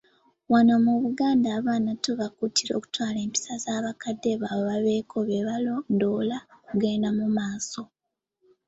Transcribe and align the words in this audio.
Wano 0.51 0.73
mu 0.85 0.93
Buganda 1.03 1.47
abaana 1.59 1.91
tubakuutira 2.03 2.71
okutwala 2.75 3.17
empisa 3.25 3.53
za 3.63 3.75
bakadde 3.85 4.31
baabwe 4.41 4.65
babeeko 4.67 5.17
bye 5.27 5.45
balondoola 5.47 6.37
okugenda 6.57 7.09
mu 7.17 7.25
maaso. 7.37 7.81